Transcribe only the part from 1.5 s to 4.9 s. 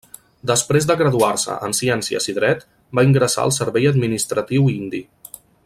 en Ciències i Dret, va ingressar al servei administratiu